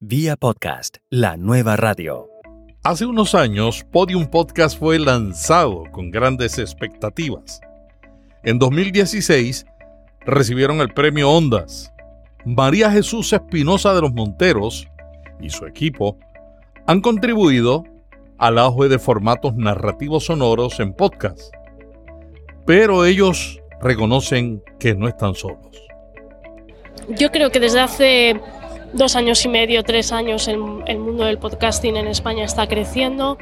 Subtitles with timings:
[0.00, 2.28] Vía podcast, la nueva radio.
[2.84, 7.62] Hace unos años, Podium Podcast fue lanzado con grandes expectativas.
[8.44, 9.64] En 2016,
[10.20, 11.94] recibieron el premio Ondas.
[12.44, 14.86] María Jesús Espinosa de los Monteros
[15.40, 16.18] y su equipo
[16.86, 17.82] han contribuido
[18.36, 21.40] al auge de formatos narrativos sonoros en podcast.
[22.66, 25.86] Pero ellos reconocen que no están solos.
[27.08, 28.40] Yo creo que desde hace
[28.96, 33.38] dos años y medio, tres años, el, el, mundo del podcasting en España está creciendo.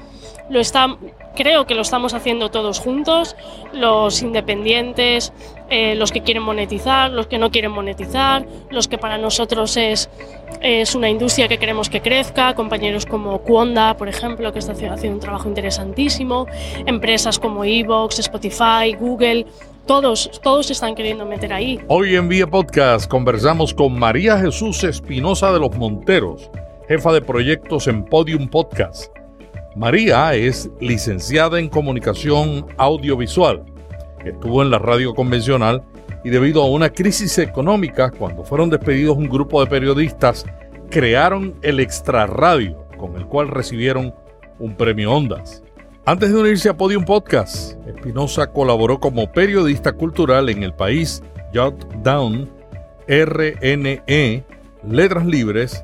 [0.51, 0.99] Lo está,
[1.35, 3.35] creo que lo estamos haciendo todos juntos,
[3.73, 5.33] los independientes,
[5.71, 10.11] eh, los que quieren monetizar, los que no quieren monetizar, los que para nosotros es,
[10.61, 15.15] es una industria que queremos que crezca, compañeros como Cuonda, por ejemplo, que está haciendo
[15.15, 16.47] un trabajo interesantísimo,
[16.85, 19.47] empresas como Evox, Spotify, Google,
[19.87, 21.81] todos, todos están queriendo meter ahí.
[21.89, 26.51] Hoy en Vía Podcast conversamos con María Jesús Espinosa de los Monteros,
[26.89, 29.13] jefa de proyectos en Podium Podcast.
[29.77, 33.65] María es licenciada en comunicación audiovisual.
[34.25, 35.83] Estuvo en la radio convencional
[36.23, 40.47] y debido a una crisis económica, cuando fueron despedidos un grupo de periodistas,
[40.91, 44.15] crearon el Extra Radio, con el cual recibieron
[44.59, 45.64] un premio Ondas.
[46.07, 51.23] Antes de unirse a Podium Podcast, Espinosa colaboró como periodista cultural en El País,
[51.55, 52.51] Jot Down,
[53.09, 54.45] RNE,
[54.87, 55.83] Letras Libres,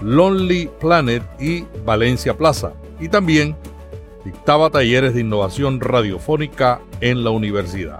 [0.00, 2.74] Lonely Planet y Valencia Plaza.
[3.00, 3.56] Y también
[4.24, 7.98] dictaba talleres de innovación radiofónica en la universidad.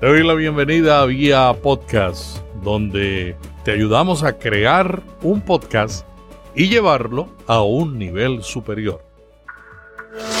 [0.00, 6.06] Te doy la bienvenida a Vía Podcast, donde te ayudamos a crear un podcast
[6.54, 9.09] y llevarlo a un nivel superior.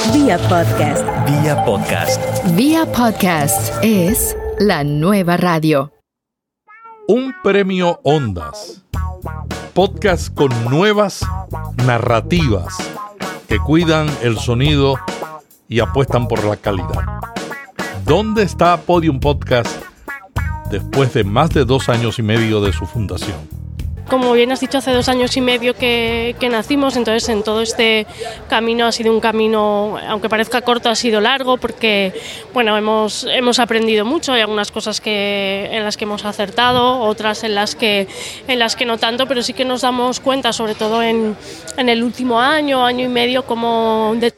[0.08, 1.04] Vía Podcast.
[1.26, 2.20] Vía podcast.
[2.56, 5.92] Vía Podcast es la nueva radio.
[7.06, 8.82] Un premio Ondas.
[9.74, 11.20] Podcast con nuevas
[11.86, 12.76] narrativas
[13.46, 14.96] que cuidan el sonido
[15.68, 17.04] y apuestan por la calidad.
[18.04, 19.70] ¿Dónde está Podium Podcast
[20.70, 23.59] después de más de dos años y medio de su fundación?
[24.10, 27.62] Como bien has dicho, hace dos años y medio que, que, nacimos, entonces en todo
[27.62, 28.08] este
[28.48, 32.12] camino ha sido un camino, aunque parezca corto, ha sido largo porque,
[32.52, 37.44] bueno, hemos, hemos aprendido mucho, hay algunas cosas que, en las que hemos acertado, otras
[37.44, 38.08] en las, que,
[38.48, 41.36] en las que no tanto, pero sí que nos damos cuenta, sobre todo en,
[41.76, 44.32] en el último año, año y medio, como de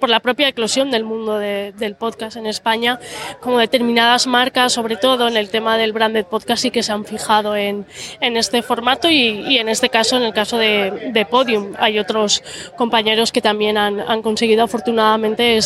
[0.00, 3.00] por la propia eclosión del mundo de, del podcast en España,
[3.40, 7.04] como determinadas marcas, sobre todo en el tema del branded podcast, sí que se han
[7.04, 7.86] fijado en,
[8.20, 9.16] en este formato y,
[9.48, 12.42] y, en este caso, en el caso de, Podium, hay otros
[12.76, 15.58] compañeros que también han, han conseguido afortunadamente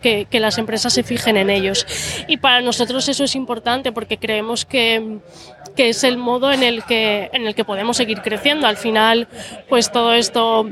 [0.00, 1.86] que, que, las empresas se fijen en ellos.
[2.28, 5.18] Y para nosotros eso es importante porque creemos que,
[5.76, 8.66] que es el modo en el que, en el que podemos seguir creciendo.
[8.66, 9.28] Al final,
[9.68, 10.70] pues todo esto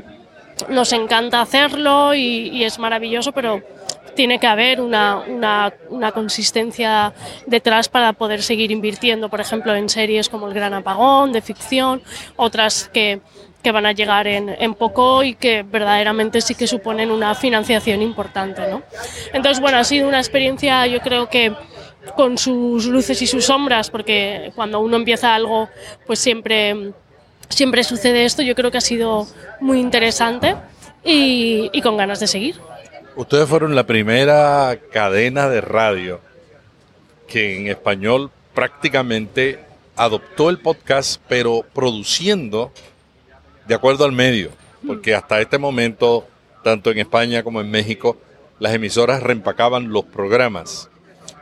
[0.67, 3.61] nos encanta hacerlo y, es maravilloso, pero
[4.15, 7.13] tiene que haber una, una, una, consistencia
[7.45, 12.01] detrás para poder seguir invirtiendo, por ejemplo, en series como El Gran Apagón, de ficción,
[12.35, 13.21] otras que,
[13.63, 18.01] que van a llegar en, en, poco y que verdaderamente sí que suponen una financiación
[18.01, 18.67] importante.
[18.69, 18.81] ¿no?
[19.31, 21.53] Entonces, bueno, ha sido una experiencia, yo creo que
[22.15, 25.69] con sus luces y sus sombras, porque cuando uno empieza algo,
[26.05, 26.93] pues siempre
[27.49, 28.41] siempre sucede esto.
[28.41, 29.27] Yo creo que ha sido
[29.59, 30.55] muy interesante
[31.03, 32.55] y, con ganas de seguir.
[33.15, 36.21] Ustedes fueron la primera cadena de radio
[37.27, 39.59] que en español prácticamente
[39.95, 42.71] adoptó el podcast, pero produciendo
[43.67, 44.51] de acuerdo al medio,
[44.87, 46.25] porque hasta este momento,
[46.63, 48.17] tanto en España como en México,
[48.59, 50.89] las emisoras reempacaban los programas.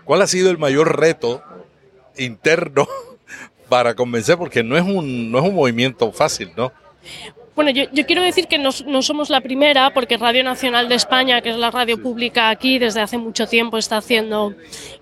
[0.03, 1.44] ¿Cuál ha sido el mayor reto
[2.17, 2.88] interno
[3.69, 4.38] para convencer?
[4.38, 6.72] Porque no es un, no es un movimiento fácil, ¿no?
[7.55, 10.94] Bueno, yo, yo, quiero decir que no, no, somos la primera, porque Radio Nacional de
[10.94, 14.53] España, que es la radio pública aquí, desde hace mucho tiempo está haciendo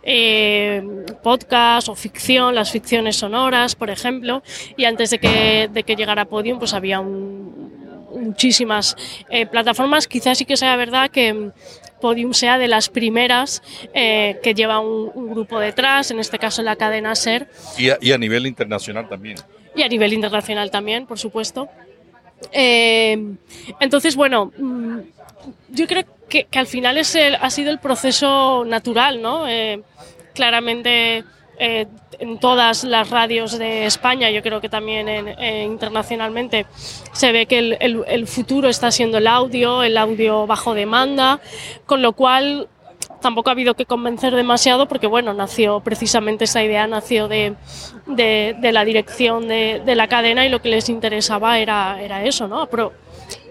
[0.03, 0.81] eh,
[1.21, 4.41] podcast o ficción, las ficciones sonoras, por ejemplo,
[4.77, 7.75] y antes de que, de que llegara Podium, pues había un,
[8.15, 8.95] muchísimas
[9.29, 10.07] eh, plataformas.
[10.07, 11.51] Quizás sí que sea verdad que
[12.01, 13.63] Podium sea de las primeras
[13.93, 17.47] eh, que lleva un, un, grupo detrás, en este caso la cadena SER.
[17.77, 19.37] Y a, y a nivel internacional también.
[19.75, 21.69] Y a nivel internacional también, por supuesto.
[22.51, 23.35] Eh,
[23.79, 24.99] entonces, bueno, mm,
[25.69, 29.47] yo creo que, que al final es el, ha sido el proceso natural, ¿no?
[29.47, 29.81] Eh,
[30.33, 31.23] claramente
[31.59, 31.87] eh,
[32.19, 36.65] en todas las radios de España, yo creo que también en, en, internacionalmente,
[37.11, 41.39] se ve que el, el, futuro está siendo el audio, el audio bajo demanda,
[41.85, 42.67] con lo cual
[43.21, 47.55] tampoco ha habido que convencer demasiado porque, bueno, nació precisamente esa idea, nació de,
[48.05, 52.47] de, la dirección de, de, la cadena y lo que les interesaba era, era eso,
[52.47, 52.69] ¿no?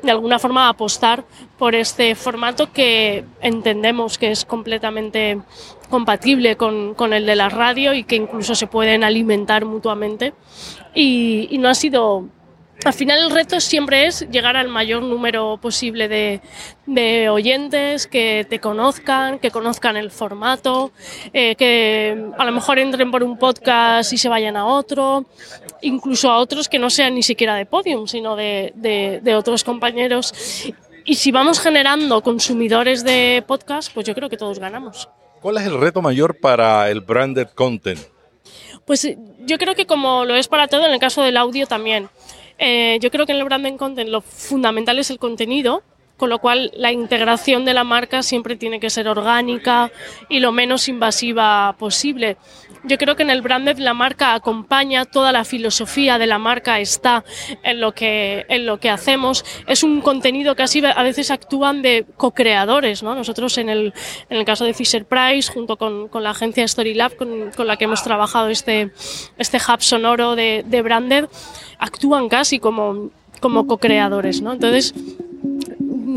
[0.03, 1.25] De alguna forma apostar
[1.59, 5.41] por este formato que entendemos que es completamente
[5.89, 10.35] compatible con, con, el de la radio y que incluso se pueden alimentar mutuamente.
[10.95, 12.29] Y, y no ha sido
[12.85, 16.43] al final el reto siempre es llegar al mayor número posible de,
[16.87, 20.93] de oyentes, que te conozcan, que conozcan el formato,
[21.33, 25.25] eh, que a lo mejor entren por un podcast y se vayan a otro,
[25.81, 29.65] incluso a otros que no sean ni siquiera de podium, sino de, de, de otros
[29.65, 30.35] compañeros.
[31.07, 35.09] Y si vamos generando consumidores de podcast, pues yo creo que todos ganamos.
[35.45, 38.01] ¿Cuál es el reto mayor para el branded content?
[38.87, 39.07] Pues
[39.41, 42.09] yo creo que como lo es para todo, en el caso del audio también.
[42.57, 45.83] Eh, yo creo que en el branding content lo fundamental es el contenido,
[46.25, 49.93] con lo cual la integración de la marca siempre tiene que ser orgánica
[50.31, 52.39] y lo menos invasiva posible.
[52.85, 56.81] Yo creo que en el branded la marca acompaña, toda la filosofía de la marca
[56.81, 57.27] está
[57.63, 59.45] en lo que, en lo que hacemos.
[59.67, 63.03] Es un contenido que así a veces actúan de co-creadores.
[63.03, 63.15] ¿no?
[63.15, 63.93] Nosotros en el,
[64.31, 67.77] en el caso de Fisher Price, junto con, con la agencia Storylab, con, con la
[67.77, 68.93] que hemos trabajado este,
[69.37, 71.27] este hub sonoro de, de branded,
[71.79, 73.11] actúan casi como,
[73.41, 74.41] como co-creadores.
[74.41, 74.95] Entonces,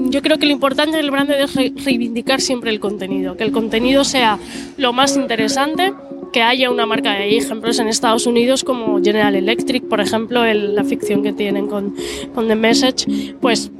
[0.09, 4.03] yo creo que lo importante del branded es reivindicar siempre el contenido, que el contenido
[4.03, 4.39] sea
[4.77, 5.93] lo más interesante,
[6.31, 7.11] que haya una marca.
[7.11, 11.67] Hay ejemplos en Estados Unidos como General Electric, por ejemplo, el, la ficción que tienen
[11.67, 11.95] con,
[12.33, 13.71] con The Message, pues,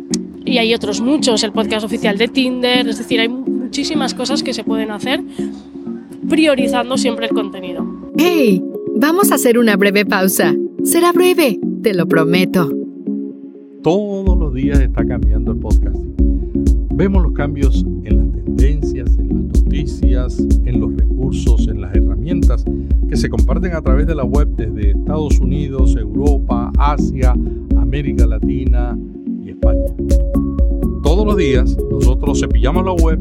[0.46, 4.54] y hay otros muchos, el podcast oficial de Tinder, es decir, hay muchísimas cosas que
[4.54, 5.22] se pueden hacer
[6.30, 7.86] priorizando siempre el contenido.
[8.18, 8.64] ¡Hey!
[9.00, 10.56] Vamos a hacer una breve pausa.
[10.84, 12.70] Será breve, te lo prometo.
[13.84, 16.07] Todos los días está cambiando el podcasting.
[16.98, 22.66] Vemos los cambios en las tendencias, en las noticias, en los recursos, en las herramientas
[23.08, 27.36] que se comparten a través de la web desde Estados Unidos, Europa, Asia,
[27.78, 28.98] América Latina
[29.44, 29.86] y España.
[31.04, 33.20] Todos los días nosotros cepillamos la web,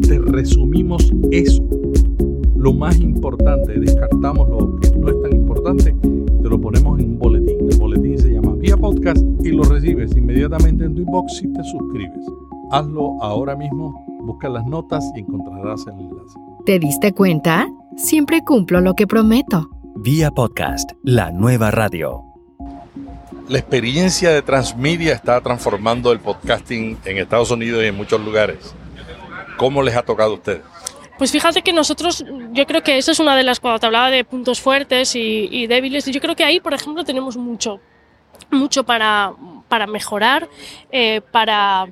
[0.00, 1.62] te resumimos eso,
[2.56, 5.94] lo más importante, descartamos lo que no es tan importante,
[6.42, 7.70] te lo ponemos en un boletín.
[7.70, 11.62] El boletín se llama Vía Podcast y lo recibes inmediatamente en tu inbox si te
[11.62, 12.45] suscribes.
[12.70, 16.38] Hazlo ahora mismo, busca las notas y encontrarás el enlace.
[16.64, 17.68] ¿Te diste cuenta?
[17.96, 19.70] Siempre cumplo lo que prometo.
[19.94, 22.24] Vía Podcast, la nueva radio.
[23.48, 28.74] La experiencia de Transmedia está transformando el podcasting en Estados Unidos y en muchos lugares.
[29.56, 30.62] ¿Cómo les ha tocado a ustedes?
[31.18, 34.10] Pues fíjate que nosotros, yo creo que esa es una de las, cuando te hablaba
[34.10, 37.78] de puntos fuertes y, y débiles, yo creo que ahí, por ejemplo, tenemos mucho,
[38.50, 39.32] mucho para,
[39.68, 40.48] para mejorar,
[40.90, 41.86] eh, para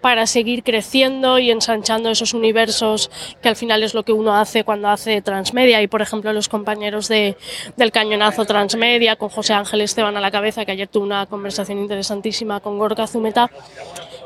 [0.00, 3.10] para seguir creciendo y ensanchando esos universos
[3.42, 6.48] que al final es lo que uno hace cuando hace transmedia y por ejemplo los
[6.48, 7.36] compañeros de,
[7.76, 11.78] del cañonazo transmedia con José Ángel Esteban a la cabeza que ayer tuve una conversación
[11.78, 13.50] interesantísima con Gorka Zumeta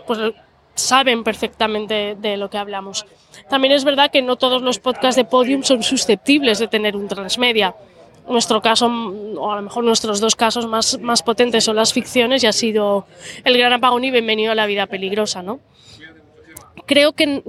[0.06, 0.18] pues
[0.74, 3.06] saben perfectamente de lo que hablamos.
[3.48, 7.08] También es verdad que no todos los podcasts de Podium son susceptibles de tener un
[7.08, 7.74] transmedia
[8.28, 12.44] nuestro caso, o a lo mejor nuestros dos casos más, más potentes son las ficciones
[12.44, 13.06] y ha sido
[13.44, 15.60] El Gran Apagón y Bienvenido a la Vida Peligrosa, ¿no?
[16.90, 17.40] Creo que,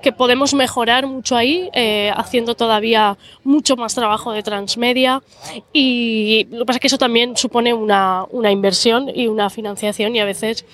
[0.00, 5.20] que, podemos mejorar mucho ahí, eh, haciendo todavía mucho más trabajo de transmedia.
[5.70, 10.16] Y lo que pasa es que eso también supone una, una, inversión y una financiación,
[10.16, 10.64] y a veces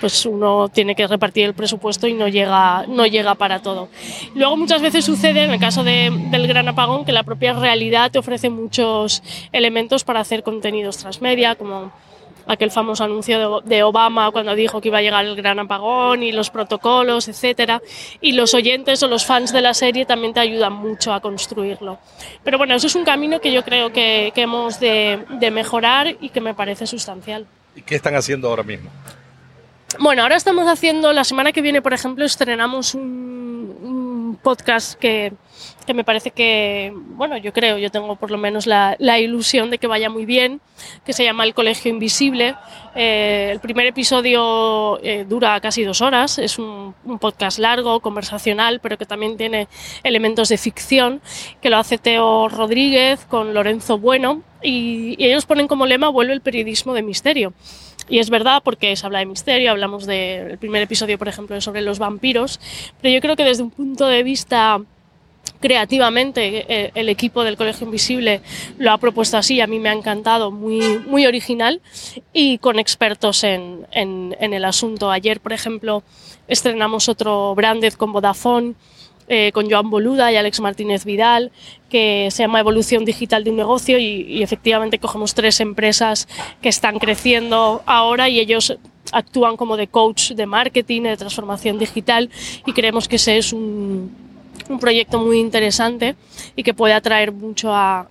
[0.00, 3.88] pues uno tiene que repartir el presupuesto y no llega, no llega para todo.
[4.36, 8.12] Luego muchas veces sucede, en el caso de, del gran apagón, que la propia realidad
[8.12, 11.90] te ofrece muchos elementos para hacer contenidos transmedia, como
[12.48, 16.32] aquel famoso anuncio de, Obama cuando dijo que iba a llegar el gran apagón y
[16.32, 17.80] los protocolos, etcétera.
[18.20, 21.98] Y los oyentes o los fans de la serie también te ayudan mucho a construirlo.
[22.42, 26.16] Pero bueno, eso es un camino que yo creo que, que hemos de, de mejorar
[26.20, 27.46] y que me parece sustancial.
[27.76, 28.90] ¿Y qué están haciendo ahora mismo?
[30.00, 35.32] Bueno, ahora estamos haciendo, la semana que viene, por ejemplo, estrenamos un, un podcast que,
[35.88, 39.78] que, me parece que, bueno, yo creo, yo tengo por lo menos la, ilusión de
[39.78, 40.60] que vaya muy bien,
[41.06, 42.56] que se llama El Colegio Invisible.
[42.94, 48.98] Eh, el primer episodio eh, dura casi dos horas, es un, podcast largo, conversacional, pero
[48.98, 49.66] que también tiene
[50.02, 51.22] elementos de ficción,
[51.62, 56.42] que lo hace Teo Rodríguez con Lorenzo Bueno, y, ellos ponen como lema Vuelve el
[56.42, 57.54] periodismo de misterio.
[58.10, 61.58] Y es verdad porque se habla de misterio, hablamos del de, primer episodio, por ejemplo,
[61.62, 62.60] sobre los vampiros,
[63.00, 64.82] pero yo creo que desde un punto de vista
[65.60, 68.40] creativamente eh, el equipo del Colegio Invisible
[68.78, 71.80] lo ha propuesto así, a mí me ha encantado, muy, muy original
[72.32, 75.10] y con expertos en, en, el asunto.
[75.10, 76.02] Ayer, por ejemplo,
[76.46, 78.74] estrenamos otro branded con Vodafone
[79.30, 81.52] eh, con Joan Boluda y Alex Martínez Vidal,
[81.90, 86.26] que se llama Evolución Digital de un Negocio y efectivamente cogemos tres empresas
[86.62, 88.78] que están creciendo ahora y ellos
[89.12, 92.30] actúan como de coach de marketing, de transformación digital
[92.64, 94.27] y creemos que ese es un,
[94.68, 96.16] un proyecto muy interesante
[96.56, 98.08] y que puede atraer mucho a,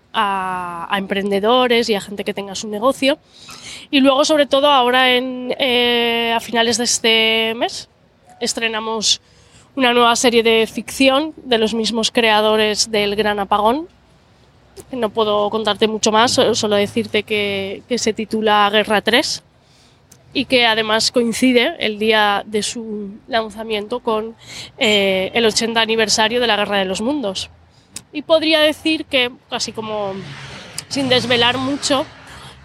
[0.98, 3.20] emprendedores y a gente que tenga su negocio.
[3.92, 7.88] Y luego, sobre todo, ahora eh, a finales de este mes
[8.40, 9.22] estrenamos
[9.76, 13.88] una nueva serie de ficción de los mismos creadores del Gran Apagón.
[14.92, 19.44] No puedo contarte mucho más, solo decirte que, que se titula Guerra 3
[20.34, 24.36] y que además coincide el día de su lanzamiento con
[24.78, 27.50] eh, el 80 aniversario de la Guerra de los Mundos.
[28.12, 30.14] Y podría decir que, casi como
[30.90, 32.06] sin desvelar mucho,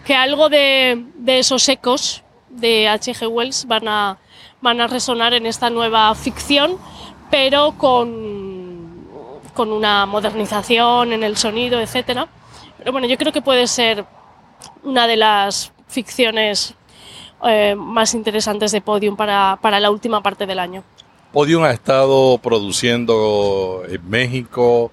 [0.04, 3.28] que algo de, de esos ecos de H.G.
[3.28, 4.18] Wells van a,
[4.60, 6.76] van a resonar en esta nueva ficción,
[7.30, 9.08] pero con,
[9.54, 12.26] con una modernización en el sonido, etc.
[12.78, 14.04] Pero bueno, yo creo que puede ser
[14.82, 16.74] una de las ficciones
[17.44, 20.82] eh, más interesantes de Podium para, para, la última parte del año.
[21.32, 24.90] Podium ha estado produciendo en México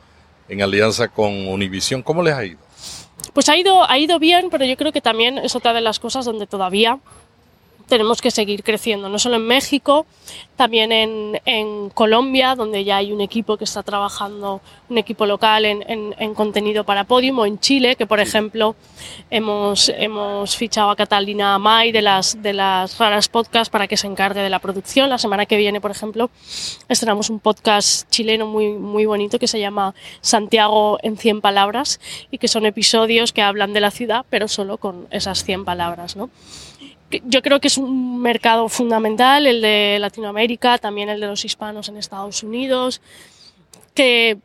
[0.47, 2.01] en alianza con Univision.
[2.01, 2.59] ¿Cómo les ha ido?
[3.33, 5.99] Pues ha ido, ha ido bien, pero yo creo que también es otra de las
[5.99, 6.99] cosas donde todavía
[7.89, 10.05] tenemos que seguir creciendo, no solo en México,
[10.55, 15.65] también en, en, Colombia, donde ya hay un equipo que está trabajando, un equipo local
[15.65, 18.75] en, en, en, contenido para Podium, o en Chile, que por ejemplo
[19.29, 24.07] hemos, hemos fichado a Catalina May de las, de las raras podcasts para que se
[24.07, 25.09] encargue de la producción.
[25.09, 26.29] La semana que viene, por ejemplo,
[26.87, 31.99] estrenamos un podcast chileno muy, muy bonito que se llama Santiago en 100 palabras
[32.31, 36.15] y que son episodios que hablan de la ciudad, pero solo con esas 100 palabras,
[36.15, 36.29] ¿no?
[37.25, 41.89] Yo creo que es un mercado fundamental, el de Latinoamérica, también el de los hispanos
[41.89, 43.01] en Estados Unidos,
[43.93, 44.37] que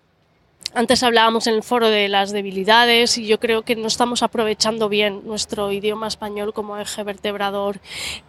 [0.74, 4.88] antes hablábamos en el foro de las debilidades y yo creo que no estamos aprovechando
[4.88, 7.80] bien nuestro idioma español como eje vertebrador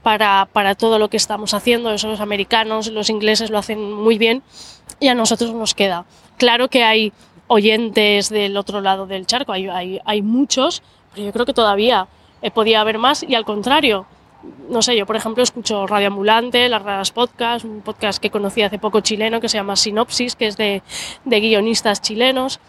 [0.03, 1.91] para, para todo lo que estamos haciendo.
[1.91, 4.43] Eso los americanos, los ingleses lo hacen muy bien
[4.99, 6.05] y a nosotros nos queda.
[6.37, 7.13] Claro que hay
[7.47, 12.07] oyentes del otro lado del charco, hay, hay, hay muchos, pero yo creo que todavía
[12.41, 14.05] eh, podía haber más y al contrario,
[14.69, 18.61] no sé, yo por ejemplo escucho Radio Ambulante, Las Raras Podcast, un podcast que conocí
[18.61, 20.83] hace poco chileno que se llama Sinopsis, que es de,
[21.23, 22.59] de guionistas chilenos.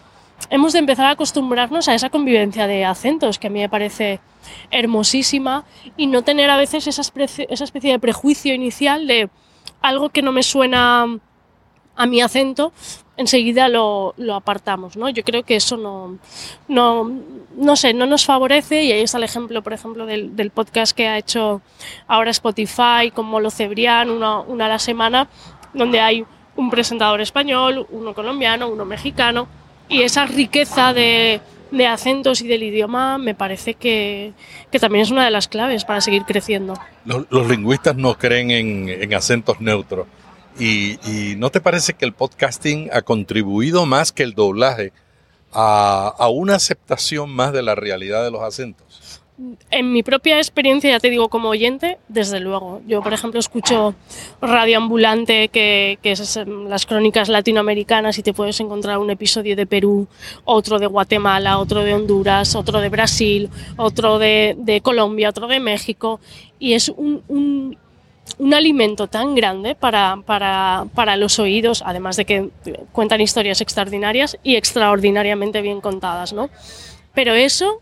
[0.50, 4.20] Hemos de empezar a acostumbrarnos a esa convivencia de acentos que a mí me parece
[4.70, 5.64] hermosísima
[5.96, 9.30] y no tener a veces esa esa especie de prejuicio inicial de
[9.80, 11.18] algo que no me suena
[11.96, 12.72] a mi acento,
[13.16, 15.08] enseguida lo, lo, apartamos, ¿no?
[15.08, 16.18] Yo creo que eso no,
[16.68, 17.10] no,
[17.56, 20.94] no sé, no nos favorece y ahí está el ejemplo, por ejemplo, del, del podcast
[20.94, 21.62] que ha hecho
[22.06, 25.28] ahora Spotify con Molo Cebrián, una, una a la semana,
[25.72, 26.24] donde hay
[26.56, 29.48] un presentador español, uno colombiano, uno mexicano,
[29.88, 34.32] y esa riqueza de, de acentos y del idioma me parece que,
[34.70, 36.74] que, también es una de las claves para seguir creciendo.
[37.04, 40.06] Los, los lingüistas no creen en, en acentos neutros.
[40.58, 44.92] Y, no te parece que el podcasting ha contribuido más que el doblaje
[45.52, 49.20] a, una aceptación más de la realidad de los acentos?
[49.70, 52.80] En mi propia experiencia, ya te digo, como oyente, desde luego.
[52.86, 53.94] Yo, por ejemplo, escucho
[54.40, 59.66] Radio Ambulante, que, que es las crónicas latinoamericanas, y te puedes encontrar un episodio de
[59.66, 60.08] Perú,
[60.46, 66.18] otro de Guatemala, otro de Honduras, otro de Brasil, otro de, Colombia, otro de México.
[66.58, 67.76] Y es un
[68.38, 72.50] un alimento tan grande para, para, para, los oídos, además de que
[72.92, 76.50] cuentan historias extraordinarias y extraordinariamente bien contadas, ¿no?
[77.14, 77.80] Pero eso,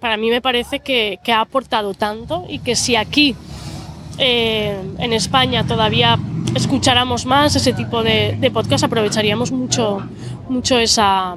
[0.00, 3.36] para mí me parece que, que ha aportado tanto y que si aquí,
[4.18, 6.18] eh, en España, todavía
[6.54, 10.02] escucháramos más ese tipo de, de podcast, aprovecharíamos mucho,
[10.48, 11.36] mucho esa,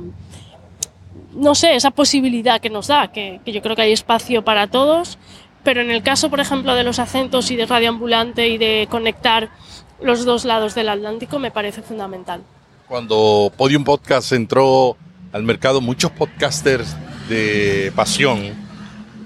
[1.33, 4.67] no sé, esa posibilidad que nos da, que, que yo creo que hay espacio para
[4.67, 5.19] todos
[5.65, 9.49] pero en el caso, por ejemplo, de los acentos y de radioambulante y de conectar
[9.99, 12.43] los dos lados del Atlántico, me parece fundamental.
[12.87, 14.95] Cuando Podium Podcast entró
[15.33, 16.95] al mercado, muchos podcasters
[17.27, 18.53] de pasión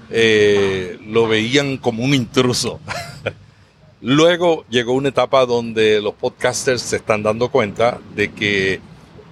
[0.08, 2.80] eh, lo veían como un intruso.
[4.00, 8.80] Luego llegó una etapa donde los podcasters se están dando cuenta de que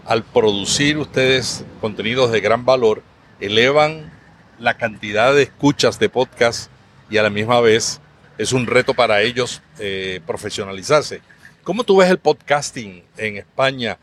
[0.05, 3.03] al producir ustedes contenidos de gran valor,
[3.41, 4.13] elevan
[4.59, 6.71] la cantidad de escuchas de podcast
[7.11, 8.01] y a la misma vez
[8.37, 11.21] es un reto para ellos eh, profesionalizarse.
[11.65, 13.99] ¿Cómo tú ves el podcasting en España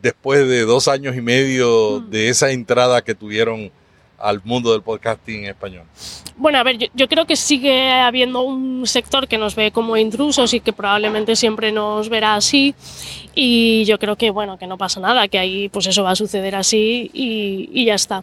[0.00, 2.10] después de dos años y medio mm.
[2.10, 3.70] de esa entrada que tuvieron
[4.18, 5.84] al mundo del podcasting en español?
[6.36, 10.52] Bueno, a ver, yo, creo que sigue habiendo un sector que nos ve como intrusos
[10.52, 12.74] y que probablemente siempre nos verá así.
[13.34, 16.16] Y yo creo que, bueno, que no pasa nada, que ahí pues eso va a
[16.16, 18.22] suceder así y, ya está.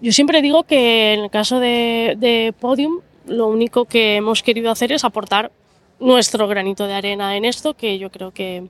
[0.00, 4.70] Yo siempre digo que en el caso de, de Podium, lo único que hemos querido
[4.70, 5.52] hacer es aportar
[6.00, 8.68] nuestro granito de arena en esto, que yo creo que,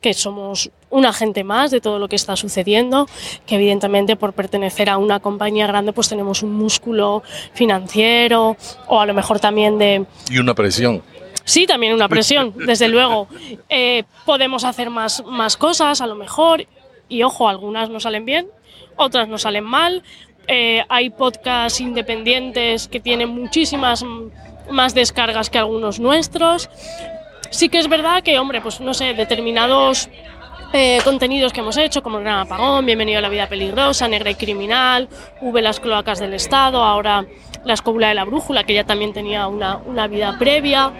[0.00, 3.06] que somos un agente más de todo lo que está sucediendo,
[3.46, 9.06] que evidentemente por pertenecer a una compañía grande pues tenemos un músculo financiero o a
[9.06, 10.06] lo mejor también de...
[10.30, 11.02] Y una presión.
[11.44, 13.28] Sí, también una presión, desde luego.
[13.68, 16.66] Eh, podemos hacer más, más cosas a lo mejor
[17.08, 18.48] y ojo, algunas no salen bien,
[18.96, 20.02] otras no salen mal.
[20.46, 24.04] Eh, hay podcasts independientes que tienen muchísimas
[24.70, 26.68] más descargas que algunos nuestros.
[27.50, 30.08] Sí que es verdad que, hombre, pues no sé, determinados
[30.72, 34.30] eh, contenidos que hemos hecho, como el Gran Apagón, Bienvenido a la Vida Peligrosa, Negra
[34.30, 35.08] y Criminal,
[35.40, 37.26] V las Cloacas del Estado, ahora
[37.64, 40.92] La Escóbula de la Brújula, que ya también tenía una, una, vida previa,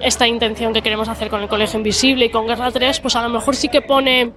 [0.00, 3.22] esta intención que queremos hacer con el Colegio Invisible y con Guerra 3, pues a
[3.22, 4.32] lo mejor sí que pone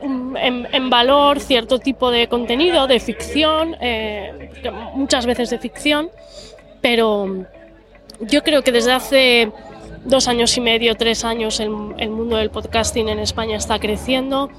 [0.00, 4.50] en, en valor cierto tipo de contenido, de ficción, eh,
[4.94, 6.10] muchas veces de ficción,
[6.80, 7.44] pero
[8.20, 9.52] yo creo que desde hace
[10.06, 14.50] dos años y medio, tres años, el, mundo del podcasting en España está creciendo.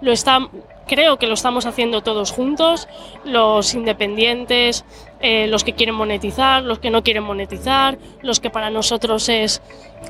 [0.00, 0.48] Lo está,
[0.86, 2.88] creo que lo estamos haciendo todos juntos,
[3.24, 4.84] los independientes,
[5.20, 9.62] eh, los que quieren monetizar, los que no quieren monetizar, los que para nosotros es,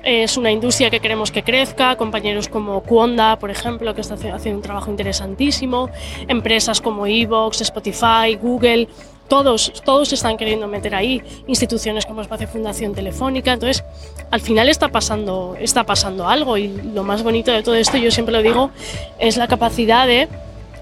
[0.03, 4.59] es una industria que queremos que crezca, compañeros como Cuonda, por ejemplo, que está haciendo
[4.59, 5.91] un trabajo interesantísimo,
[6.29, 8.89] empresas como Evox, Spotify, Google,
[9.35, 13.83] todos, todos están queriendo meter ahí, instituciones como Espacio Fundación Telefónica, entonces
[14.31, 18.12] al final está pasando, está pasando algo y lo más bonito de todo esto, yo
[18.12, 18.71] siempre lo digo,
[19.19, 20.29] es la capacidad de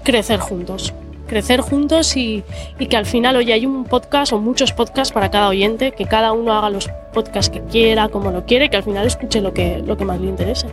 [0.03, 0.93] crecer juntos,
[1.25, 2.43] crecer juntos y,
[2.77, 6.31] que al final hoy hay un podcast o muchos podcasts para cada oyente, que cada
[6.31, 9.79] uno haga los podcasts que quiera, como lo quiere, que al final escuche lo que,
[9.79, 10.67] lo que más le interese.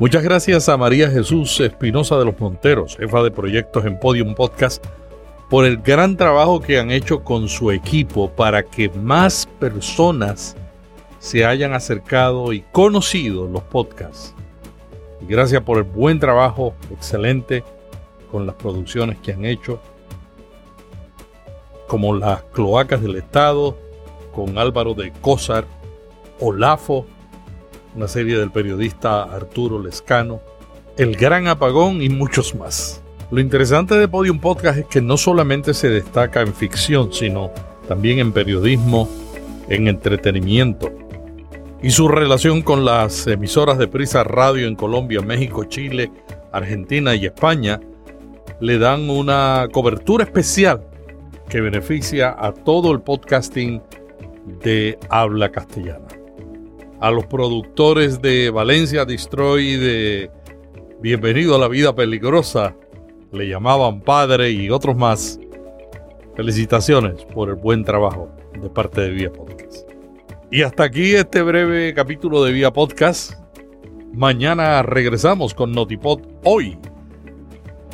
[0.00, 4.84] Muchas gracias a María Jesús Espinosa de los Monteros, jefa de proyectos en Podium Podcast
[5.52, 10.56] por el gran trabajo que han hecho con su equipo para que más personas
[11.18, 14.34] se hayan acercado y conocido los podcasts.
[15.20, 17.64] Y gracias por el buen trabajo excelente
[18.30, 19.78] con las producciones que han hecho,
[21.86, 23.76] como las cloacas del Estado,
[24.34, 25.66] con Álvaro de Cósar,
[26.40, 27.04] Olafo,
[27.94, 30.40] una serie del periodista Arturo Lescano,
[30.96, 33.01] El Gran Apagón y muchos más.
[33.32, 37.50] Lo interesante de Podium Podcast es que no solamente se destaca en ficción, sino
[37.88, 39.08] también en periodismo,
[39.70, 40.92] en entretenimiento.
[41.82, 46.10] Y su relación con las emisoras de Prisa Radio en Colombia, México, Chile,
[46.52, 47.80] Argentina y España
[48.60, 50.84] le dan una cobertura especial
[51.48, 53.80] que beneficia a todo el podcasting
[54.62, 56.08] de habla castellana.
[57.00, 60.30] A los productores de Valencia Destroy de
[61.00, 62.76] Bienvenido a la Vida Peligrosa,
[63.32, 65.40] le llamaban padre y otros más.
[66.36, 69.88] Felicitaciones por el buen trabajo de parte de Vía Podcast.
[70.50, 73.34] Y hasta aquí este breve capítulo de Vía Podcast.
[74.12, 76.78] Mañana regresamos con Notipod hoy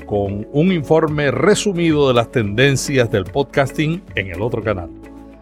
[0.06, 4.90] con un informe resumido de las tendencias del podcasting en el otro canal.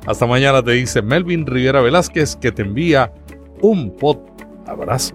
[0.06, 3.12] Hasta mañana te dice Melvin Rivera Velázquez que te envía
[3.60, 4.18] un pod
[4.66, 5.14] abrazo.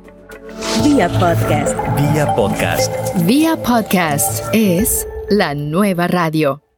[0.84, 1.76] Vía podcast.
[1.96, 2.92] Vía podcast.
[3.26, 6.71] Vía podcast es la nueva radio.